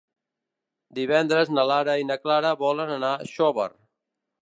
Divendres 0.99 1.53
na 1.57 1.67
Lara 1.73 1.97
i 2.05 2.09
na 2.13 2.19
Clara 2.25 2.57
volen 2.65 2.99
anar 2.99 3.15
a 3.21 3.33
Xóvar. 3.37 3.73